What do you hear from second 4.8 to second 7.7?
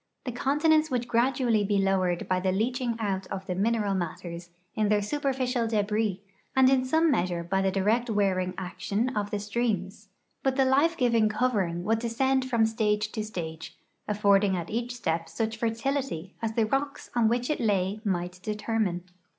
their superficial debris, and in some measure hy the